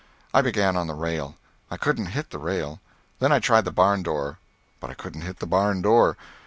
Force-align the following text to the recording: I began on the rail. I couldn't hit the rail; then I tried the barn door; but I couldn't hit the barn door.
I 0.33 0.41
began 0.41 0.75
on 0.77 0.87
the 0.87 0.95
rail. 0.95 1.35
I 1.69 1.77
couldn't 1.77 2.07
hit 2.07 2.31
the 2.31 2.39
rail; 2.39 2.79
then 3.19 3.31
I 3.31 3.37
tried 3.37 3.65
the 3.65 3.71
barn 3.71 4.01
door; 4.01 4.39
but 4.79 4.89
I 4.89 4.95
couldn't 4.95 5.21
hit 5.21 5.37
the 5.37 5.45
barn 5.45 5.83
door. 5.83 6.17